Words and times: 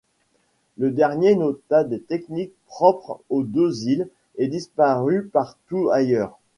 Ce 0.79 0.85
dernier 0.85 1.35
nota 1.35 1.83
des 1.83 2.01
techniques 2.01 2.53
propres 2.65 3.19
aux 3.29 3.43
deux 3.43 3.83
îles 3.87 4.09
et 4.39 4.47
disparues 4.47 5.29
partout 5.31 5.91
ailleurs. 5.91 6.39